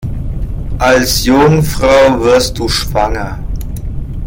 Als 0.79 1.25
Jungfrau 1.27 2.19
wirst 2.23 2.57
du 2.57 2.67
schwanger. 2.67 3.37